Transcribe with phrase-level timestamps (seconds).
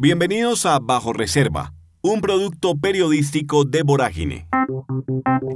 [0.00, 4.46] Bienvenidos a Bajo Reserva, un producto periodístico de Vorágine.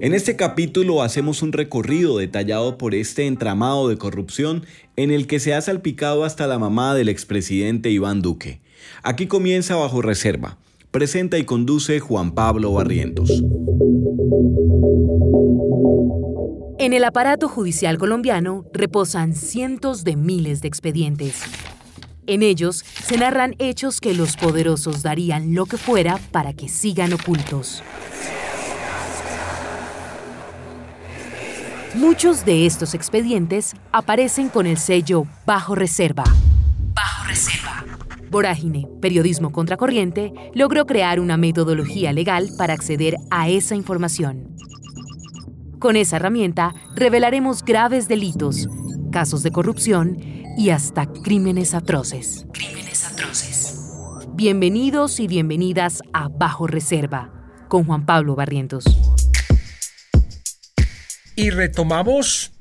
[0.00, 4.66] En este capítulo hacemos un recorrido detallado por este entramado de corrupción
[4.96, 8.60] en el que se ha salpicado hasta la mamá del expresidente Iván Duque.
[9.04, 10.58] Aquí comienza Bajo Reserva.
[10.90, 13.44] Presenta y conduce Juan Pablo Barrientos.
[16.80, 21.44] En el aparato judicial colombiano reposan cientos de miles de expedientes
[22.32, 27.12] en ellos se narran hechos que los poderosos darían lo que fuera para que sigan
[27.12, 27.82] ocultos.
[31.94, 36.24] Muchos de estos expedientes aparecen con el sello Bajo Reserva.
[36.94, 37.84] Bajo Reserva.
[38.30, 44.56] Vorágine, Periodismo Contracorriente, logró crear una metodología legal para acceder a esa información.
[45.78, 48.68] Con esa herramienta revelaremos graves delitos,
[49.12, 50.18] casos de corrupción
[50.58, 52.46] y hasta crímenes atroces.
[52.52, 53.78] Crímenes atroces.
[54.34, 57.30] Bienvenidos y bienvenidas a Bajo Reserva
[57.68, 58.84] con Juan Pablo Barrientos.
[61.36, 62.52] Y retomamos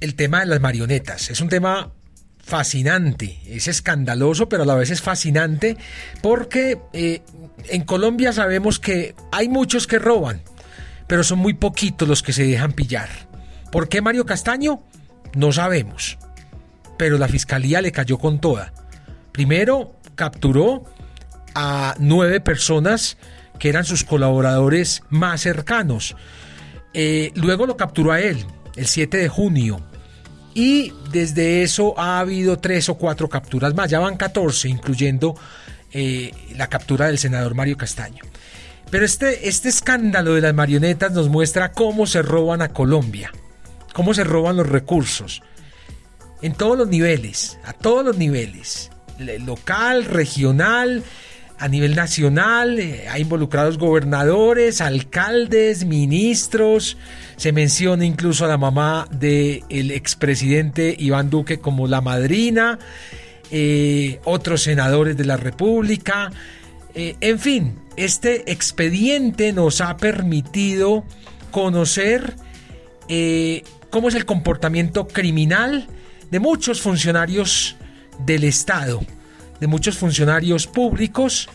[0.00, 1.30] el tema de las marionetas.
[1.30, 1.92] Es un tema
[2.38, 5.76] fascinante, es escandaloso, pero a la vez es fascinante
[6.22, 7.22] porque eh,
[7.68, 10.42] en Colombia sabemos que hay muchos que roban,
[11.06, 13.08] pero son muy poquitos los que se dejan pillar.
[13.70, 14.82] ¿Por qué Mario Castaño?
[15.34, 16.18] No sabemos
[17.02, 18.72] pero la fiscalía le cayó con toda.
[19.32, 20.84] Primero capturó
[21.52, 23.18] a nueve personas
[23.58, 26.14] que eran sus colaboradores más cercanos.
[26.94, 29.80] Eh, luego lo capturó a él el 7 de junio.
[30.54, 35.34] Y desde eso ha habido tres o cuatro capturas más, ya van 14, incluyendo
[35.90, 38.22] eh, la captura del senador Mario Castaño.
[38.92, 43.32] Pero este, este escándalo de las marionetas nos muestra cómo se roban a Colombia,
[43.92, 45.42] cómo se roban los recursos.
[46.40, 48.90] En todos los niveles, a todos los niveles,
[49.44, 51.04] local, regional,
[51.62, 56.96] a nivel nacional, eh, hay involucrados gobernadores, alcaldes, ministros,
[57.36, 62.80] se menciona incluso a la mamá del expresidente Iván Duque como la madrina,
[63.52, 66.32] eh, otros senadores de la República,
[66.96, 71.04] eh, en fin, este expediente nos ha permitido
[71.52, 72.34] conocer
[73.92, 75.86] cómo es el comportamiento criminal,
[76.30, 77.76] de muchos funcionarios
[78.24, 79.02] del Estado,
[79.60, 81.50] de muchos funcionarios públicos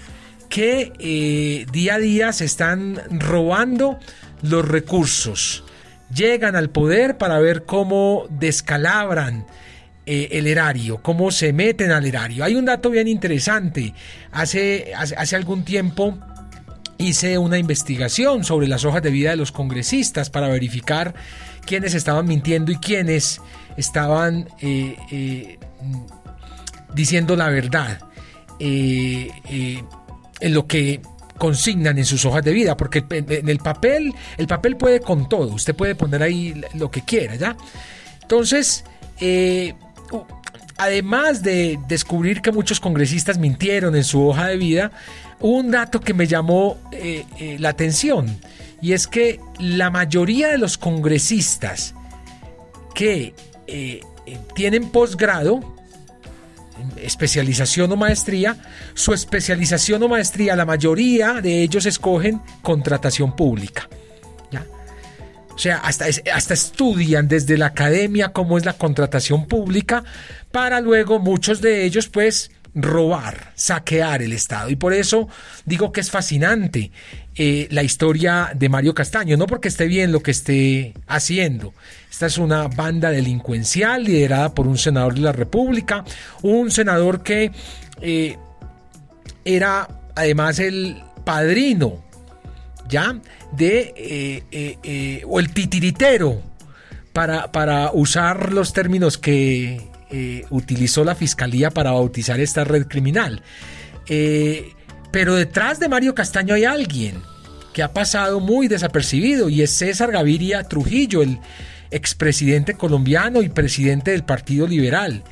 [0.47, 3.97] que eh, día a día se están robando
[4.43, 5.63] los recursos.
[6.13, 9.47] Llegan al poder para ver cómo descalabran
[10.05, 12.43] eh, el erario, cómo se meten al erario.
[12.43, 13.95] Hay un dato bien interesante.
[14.31, 16.19] Hace, hace, hace algún tiempo
[16.97, 21.13] hice una investigación sobre las hojas de vida de los congresistas para verificar
[21.65, 23.41] quiénes estaban mintiendo y quiénes
[23.75, 25.59] estaban eh, eh,
[26.93, 27.99] diciendo la verdad
[28.59, 29.29] eh,
[30.39, 31.01] en lo que
[31.37, 35.53] consignan en sus hojas de vida, porque en el papel, el papel puede con todo,
[35.53, 37.55] usted puede poner ahí lo que quiera, ¿ya?
[38.23, 38.83] Entonces,
[40.77, 44.91] además de descubrir que muchos congresistas mintieron en su hoja de vida,
[45.39, 46.77] un dato que me llamó
[47.59, 48.39] la atención,
[48.81, 51.95] y es que la mayoría de los congresistas
[52.93, 53.33] que
[53.67, 55.75] eh, eh, tienen posgrado,
[56.97, 58.57] especialización o maestría,
[58.93, 63.89] su especialización o maestría, la mayoría de ellos escogen contratación pública.
[65.53, 66.05] O sea, hasta,
[66.35, 70.03] hasta estudian desde la academia cómo es la contratación pública
[70.51, 74.69] para luego muchos de ellos pues robar, saquear el Estado.
[74.69, 75.27] Y por eso
[75.65, 76.91] digo que es fascinante
[77.35, 81.73] eh, la historia de Mario Castaño, no porque esté bien lo que esté haciendo.
[82.09, 86.03] Esta es una banda delincuencial liderada por un senador de la República,
[86.41, 87.51] un senador que
[88.01, 88.37] eh,
[89.45, 92.03] era además el padrino,
[92.89, 93.19] ¿ya?
[93.51, 96.41] De, eh, o el titiritero,
[97.17, 103.41] para, para usar los términos que eh, utilizó la fiscalía para bautizar esta red criminal.
[104.07, 104.71] Eh,
[105.11, 107.21] pero detrás de Mario Castaño hay alguien
[107.73, 111.39] que ha pasado muy desapercibido y es César Gaviria Trujillo, el
[111.91, 115.23] expresidente colombiano y presidente del Partido Liberal.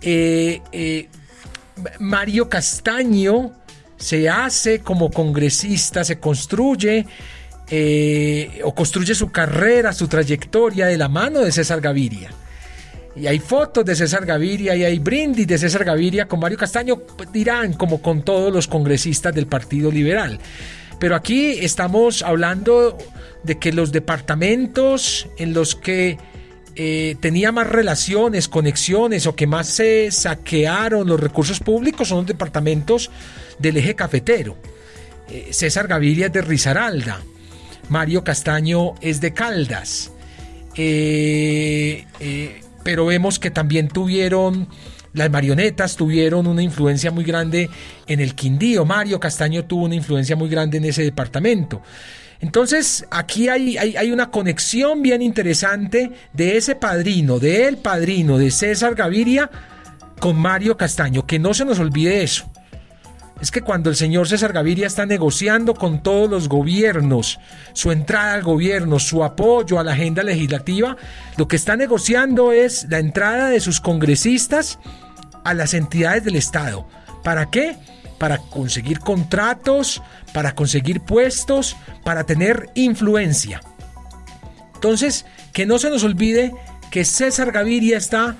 [0.00, 1.08] Eh,
[2.00, 3.52] Mario Castaño
[3.98, 7.06] se hace como congresista, se construye
[8.64, 12.30] o construye su carrera, su trayectoria de la mano de César Gaviria
[13.20, 17.02] y hay fotos de César Gaviria y hay brindis de César Gaviria con Mario Castaño,
[17.32, 20.38] dirán como con todos los congresistas del Partido Liberal.
[21.00, 22.96] Pero aquí estamos hablando
[23.42, 26.18] de que los departamentos en los que
[26.76, 32.26] eh, tenía más relaciones, conexiones o que más se saquearon los recursos públicos son los
[32.26, 33.10] departamentos
[33.58, 34.56] del eje cafetero.
[35.28, 37.20] Eh, César Gaviria es de Risaralda,
[37.88, 40.12] Mario Castaño es de Caldas.
[40.76, 42.04] Eh,
[42.88, 44.66] pero vemos que también tuvieron
[45.12, 47.68] las marionetas tuvieron una influencia muy grande
[48.06, 48.86] en el Quindío.
[48.86, 51.82] Mario Castaño tuvo una influencia muy grande en ese departamento.
[52.40, 58.50] Entonces, aquí hay, hay, una conexión bien interesante de ese padrino, de el padrino de
[58.50, 59.50] César Gaviria
[60.18, 61.26] con Mario Castaño.
[61.26, 62.50] Que no se nos olvide eso.
[63.40, 67.38] Es que cuando el señor César Gaviria está negociando con todos los gobiernos,
[67.72, 70.96] su entrada al gobierno, su apoyo a la agenda legislativa,
[71.36, 74.80] lo que está negociando es la entrada de sus congresistas
[75.44, 76.88] a las entidades del Estado.
[77.22, 77.76] ¿Para qué?
[78.18, 80.02] Para conseguir contratos,
[80.32, 83.60] para conseguir puestos, para tener influencia.
[84.74, 86.52] Entonces, que no se nos olvide
[86.90, 88.36] que César Gaviria está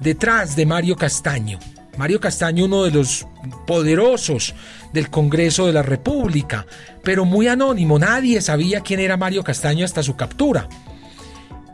[0.00, 1.60] detrás de Mario Castaño.
[2.00, 3.26] Mario Castaño, uno de los
[3.66, 4.54] poderosos
[4.90, 6.64] del Congreso de la República,
[7.04, 10.66] pero muy anónimo, nadie sabía quién era Mario Castaño hasta su captura.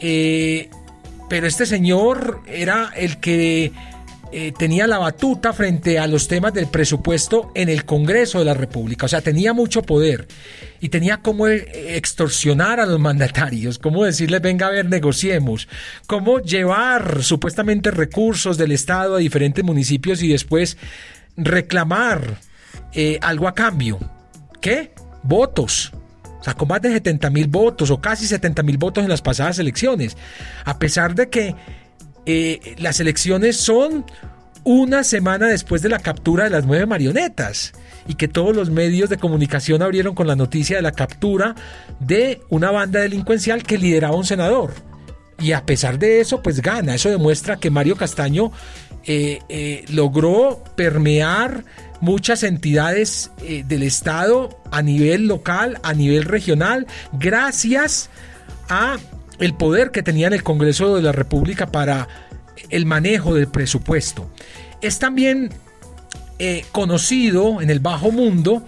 [0.00, 0.68] Eh,
[1.28, 3.70] pero este señor era el que
[4.32, 8.54] eh, tenía la batuta frente a los temas del presupuesto en el Congreso de la
[8.54, 9.06] República.
[9.06, 10.26] O sea, tenía mucho poder
[10.80, 15.68] y tenía cómo eh, extorsionar a los mandatarios, cómo decirles, venga a ver, negociemos,
[16.06, 20.76] cómo llevar supuestamente recursos del Estado a diferentes municipios y después
[21.36, 22.38] reclamar
[22.92, 23.98] eh, algo a cambio.
[24.60, 24.92] ¿Qué?
[25.22, 25.92] Votos.
[26.42, 30.16] Sacó más de 70 mil votos o casi 70 mil votos en las pasadas elecciones.
[30.64, 31.54] A pesar de que
[32.26, 34.04] eh, las elecciones son
[34.64, 37.72] una semana después de la captura de las nueve marionetas
[38.08, 41.54] y que todos los medios de comunicación abrieron con la noticia de la captura
[42.00, 44.74] de una banda delincuencial que lideraba un senador.
[45.38, 46.96] Y a pesar de eso, pues gana.
[46.96, 48.50] Eso demuestra que Mario Castaño
[49.04, 51.64] eh, eh, logró permear
[52.00, 58.10] muchas entidades del Estado a nivel local, a nivel regional, gracias
[58.68, 58.98] a
[59.38, 62.08] el poder que tenía en el Congreso de la República para
[62.70, 64.30] el manejo del presupuesto.
[64.80, 65.50] Es también
[66.38, 68.66] eh, conocido en el bajo mundo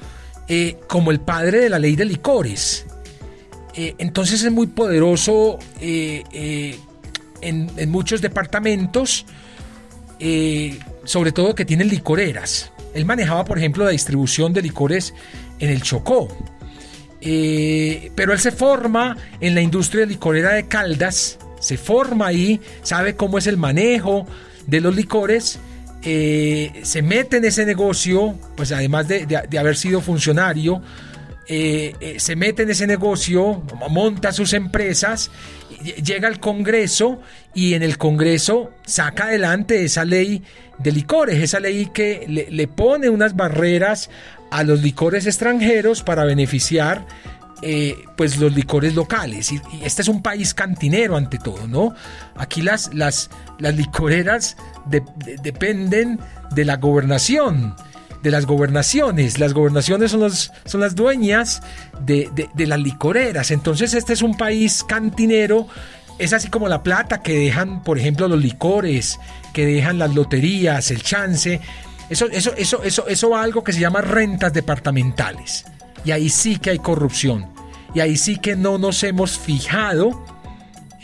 [0.49, 2.87] eh, como el padre de la ley de licores.
[3.75, 6.25] Eh, entonces es muy poderoso en,
[7.41, 9.27] en, muchos departamentos,
[11.05, 12.73] sobre todo que tienen licoreras.
[12.95, 15.15] Él manejaba, por ejemplo, la distribución de licores
[15.59, 16.29] en el Chocó.
[17.21, 23.17] Eh, pero él se forma en la industria licorera de Caldas, se forma ahí, sabe
[23.17, 24.27] cómo es el manejo
[24.67, 25.59] de los licores,
[26.03, 30.81] eh, se mete en ese negocio, pues además de, haber sido funcionario,
[31.49, 35.31] eh, se mete en ese negocio, monta sus empresas,
[36.03, 37.21] llega al Congreso
[37.55, 40.43] y en el Congreso saca adelante esa ley
[40.79, 44.11] de licores, esa ley que le pone unas barreras
[44.51, 47.07] a los licores extranjeros para beneficiar
[47.61, 49.51] eh, pues los licores locales.
[49.51, 51.93] Y, este es un país cantinero ante todo, ¿no?
[52.37, 54.57] Aquí las, las, las licoreras
[55.43, 56.21] dependen
[56.53, 57.75] de la gobernación,
[58.23, 59.39] de las gobernaciones.
[59.39, 61.63] Las gobernaciones son, son las dueñas
[62.01, 63.51] de, de las licoreras.
[63.51, 65.67] Entonces este es un país cantinero.
[66.19, 69.19] Es así como la plata que dejan, por ejemplo, los licores,
[69.53, 71.61] que dejan las loterías, el chance.
[72.11, 75.65] Eso, eso, eso, eso, eso va a algo que se llama rentas departamentales.
[76.05, 77.47] Y ahí sí que hay corrupción.
[77.95, 80.25] Y ahí sí que no nos hemos fijado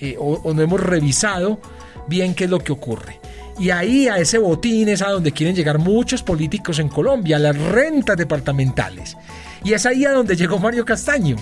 [0.01, 1.61] eh, o, no hemos revisado
[2.09, 3.21] bien qué es lo que ocurre.
[3.59, 7.57] Y ahí a ese botín es a donde quieren llegar muchos políticos en Colombia, las
[7.57, 9.17] rentas departamentales.
[9.63, 11.37] Y es ahí a donde llegó Mario Castaño,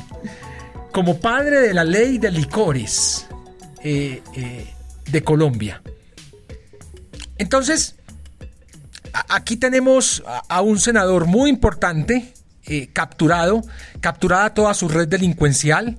[0.93, 3.27] como padre de la ley de licores
[3.83, 4.67] eh, eh,
[5.11, 5.83] de Colombia.
[7.39, 7.97] Entonces,
[9.29, 12.35] aquí tenemos a un senador muy importante,
[12.67, 13.63] eh, capturado,
[14.01, 15.97] capturada toda su red delincuencial,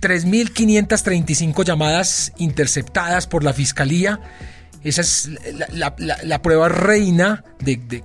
[0.00, 4.20] 3.535 eh, llamadas interceptadas por la fiscalía.
[4.84, 5.30] Esa es
[5.72, 8.02] la, prueba reina de,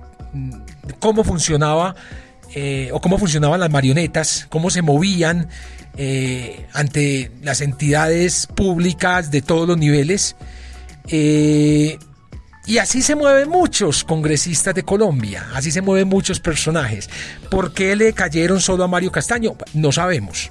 [0.98, 1.94] cómo funcionaba
[2.54, 5.48] eh, o cómo funcionaban las marionetas, cómo se movían
[6.72, 10.34] ante las entidades públicas de todos los niveles.
[12.66, 17.10] Y así se mueven muchos congresistas de Colombia, así se mueven muchos personajes.
[17.50, 19.54] ¿Por qué le cayeron solo a Mario Castaño?
[19.74, 20.50] No sabemos.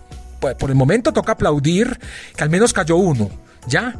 [0.57, 1.99] Por el momento toca aplaudir
[2.35, 3.29] que al menos cayó uno,
[3.67, 3.95] ¿ya?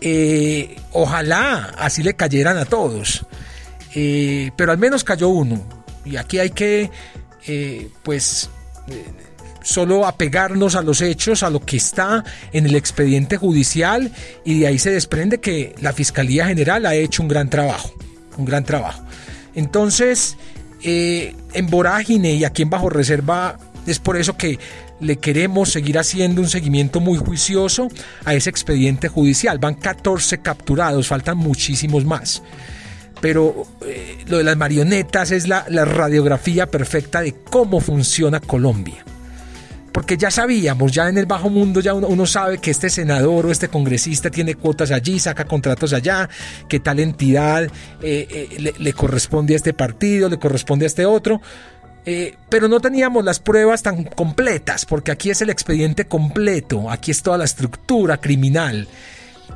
[0.00, 3.26] Eh, ojalá así le cayeran a todos.
[3.94, 5.62] Eh, pero al menos cayó uno.
[6.04, 6.90] Y aquí hay que,
[7.46, 8.48] eh, pues,
[9.62, 14.12] solo apegarnos a los hechos, a lo que está en el expediente judicial
[14.44, 17.92] y de ahí se desprende que la Fiscalía General ha hecho un gran trabajo,
[18.38, 19.02] un gran trabajo.
[19.54, 20.36] Entonces,
[20.82, 24.58] en Vorágine y aquí en Bajo Reserva es por eso que
[25.00, 27.88] le queremos seguir haciendo un seguimiento muy juicioso
[28.24, 29.58] a ese expediente judicial.
[29.58, 32.42] Van 14 capturados, faltan muchísimos más.
[33.20, 39.04] Pero eh, lo de las marionetas es la, radiografía perfecta de cómo funciona Colombia
[39.90, 43.50] porque ya sabíamos, ya en el bajo mundo ya uno, sabe que este senador o
[43.50, 46.28] este congresista tiene cuotas allí, saca contratos allá,
[46.68, 47.68] que tal entidad eh,
[48.00, 51.40] eh, le, corresponde a este partido, le corresponde a este otro.
[52.10, 57.10] Eh, pero no teníamos las pruebas tan completas, porque aquí es el expediente completo, aquí
[57.10, 58.88] es toda la estructura criminal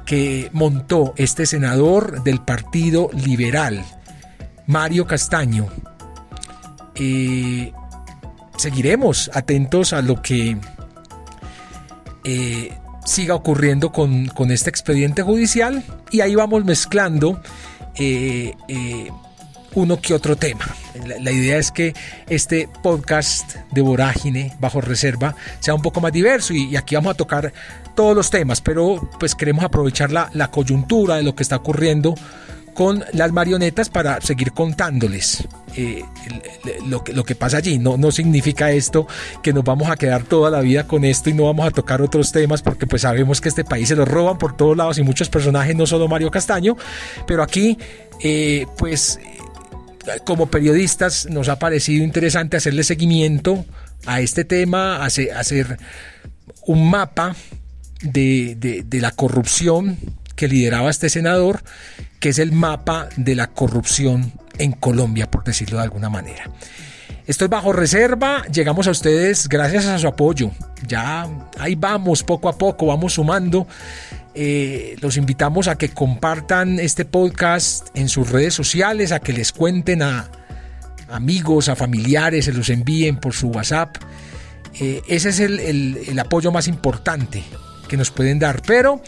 [0.04, 3.82] que montó este senador del Partido Liberal,
[4.66, 5.68] Mario Castaño.
[6.94, 7.72] Eh,
[8.58, 10.58] seguiremos atentos a lo que
[12.24, 17.40] eh, siga ocurriendo con, este expediente judicial y ahí vamos mezclando
[19.74, 20.66] uno que otro tema.
[21.20, 21.94] La, idea es que
[22.28, 27.16] este podcast de Vorágine bajo reserva sea un poco más diverso y, aquí vamos a
[27.16, 27.52] tocar
[27.94, 32.14] todos los temas, pero pues queremos aprovechar la, coyuntura de lo que está ocurriendo
[32.74, 36.02] con las marionetas para seguir contándoles eh,
[36.86, 37.78] lo, que, lo que pasa allí.
[37.78, 39.06] No, no significa esto
[39.42, 42.00] que nos vamos a quedar toda la vida con esto y no vamos a tocar
[42.00, 45.02] otros temas porque pues sabemos que este país se lo roban por todos lados y
[45.02, 46.76] muchos personajes, no solo Mario Castaño,
[47.26, 47.78] pero aquí
[48.24, 49.18] eh, pues
[50.24, 53.64] como periodistas nos ha parecido interesante hacerle seguimiento
[54.06, 55.78] a este tema, hacer,
[56.66, 57.34] un mapa
[58.02, 59.96] de, la corrupción
[60.36, 61.62] que lideraba este senador,
[62.20, 66.50] que es el mapa de la corrupción en Colombia, por decirlo de alguna manera.
[67.26, 70.50] Esto es bajo reserva, llegamos a ustedes gracias a su apoyo.
[70.86, 71.28] Ya
[71.58, 73.66] ahí vamos, poco a poco, vamos sumando.
[74.34, 79.52] Eh, los invitamos a que compartan este podcast en sus redes sociales, a que les
[79.52, 80.30] cuenten a
[81.10, 83.96] amigos, a familiares, se los envíen por su WhatsApp.
[84.80, 87.44] Eh, ese es el, apoyo más importante
[87.88, 88.62] que nos pueden dar.
[88.62, 89.02] Pero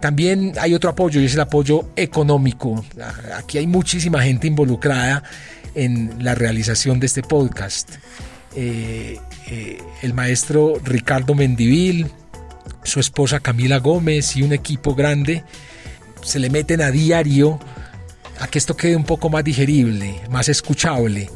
[0.00, 2.84] también hay otro apoyo y es el apoyo económico.
[3.36, 5.24] Aquí hay muchísima gente involucrada
[5.74, 7.96] en la realización de este podcast.
[8.54, 9.18] Eh,
[10.02, 12.06] el maestro Ricardo Mendivil,
[12.82, 15.44] su esposa Camila Gómez y un equipo grande
[16.22, 17.58] se le meten a diario
[18.40, 21.30] a que esto quede un poco más digerible, más escuchable.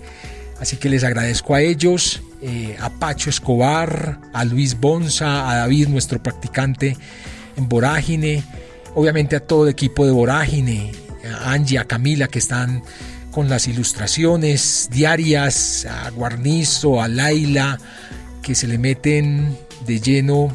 [0.60, 5.88] Así que les agradezco a ellos, eh, a Pacho Escobar, a Luis Bonza, a David,
[5.88, 6.96] nuestro practicante
[7.56, 8.44] en Vorágine,
[8.94, 10.92] obviamente a todo el equipo de Vorágine,
[11.28, 12.82] a Angie, a Camila que están
[13.32, 17.78] con las ilustraciones diarias, a Guarnizo, a Laila,
[18.42, 20.54] que se le meten de lleno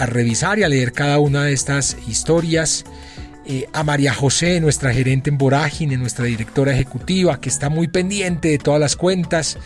[0.00, 2.84] a revisar y a leer cada una de estas historias.
[3.44, 8.48] Eh, a María José, nuestra gerente en Vorágine, nuestra directora ejecutiva, que está muy pendiente
[8.48, 9.58] de todas las cuentas.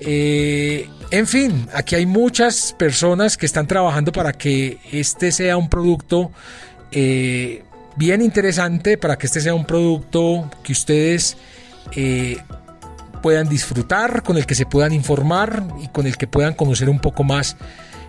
[0.00, 5.68] Eh, en fin, aquí hay muchas personas que están trabajando para que este sea un
[5.68, 6.32] producto
[6.90, 7.62] eh,
[7.96, 11.36] bien interesante, para que este sea un producto que ustedes
[13.22, 16.98] puedan disfrutar, con el que se puedan informar y con el que puedan conocer un
[16.98, 17.56] poco más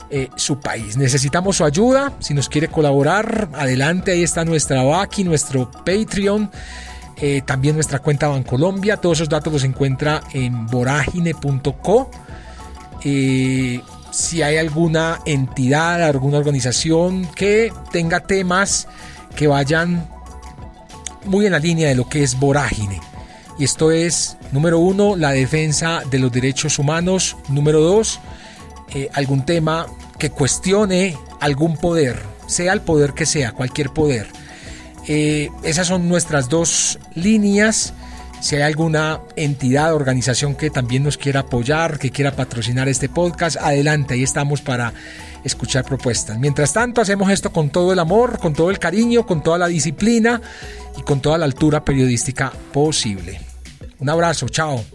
[0.09, 0.97] eh, su país.
[0.97, 2.13] Necesitamos su ayuda.
[2.19, 4.11] Si nos quiere colaborar, adelante.
[4.11, 6.51] Ahí está nuestra Baki, nuestro Patreon.
[7.17, 8.97] Eh, también nuestra cuenta Bancolombia.
[8.97, 12.11] Todos esos datos los encuentra en voragine.co.
[13.03, 13.81] Eh,
[14.11, 18.87] si hay alguna entidad, alguna organización que tenga temas
[19.35, 20.07] que vayan
[21.25, 23.01] muy en la línea de lo que es vorágine.
[23.57, 27.37] Y esto es, número uno, la defensa de los derechos humanos.
[27.47, 28.19] Número dos,
[28.95, 29.87] eh, algún tema
[30.17, 34.27] que cuestione algún poder, sea el poder que sea, cualquier poder.
[35.05, 37.93] Eh, esas son nuestras dos líneas.
[38.39, 43.57] Si hay alguna entidad, organización que también nos quiera apoyar, que quiera patrocinar este podcast,
[43.57, 44.93] adelante, ahí estamos para
[45.43, 46.39] escuchar propuestas.
[46.39, 49.67] Mientras tanto, hacemos esto con todo el amor, con todo el cariño, con toda la
[49.67, 50.41] disciplina
[50.97, 53.41] y con toda la altura periodística posible.
[53.99, 54.94] Un abrazo, chao.